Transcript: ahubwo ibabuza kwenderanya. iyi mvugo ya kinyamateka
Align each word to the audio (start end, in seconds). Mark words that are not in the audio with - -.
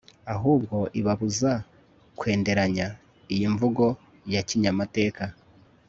ahubwo 0.33 0.77
ibabuza 0.99 1.51
kwenderanya. 2.19 2.87
iyi 3.33 3.47
mvugo 3.53 3.85
ya 4.33 4.41
kinyamateka 4.47 5.23